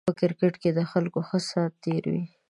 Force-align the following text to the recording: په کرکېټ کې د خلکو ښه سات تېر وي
په 0.07 0.13
کرکېټ 0.19 0.55
کې 0.61 0.69
د 0.77 0.79
خلکو 0.91 1.19
ښه 1.27 1.39
سات 1.49 1.71
تېر 1.83 2.03
وي 2.11 2.23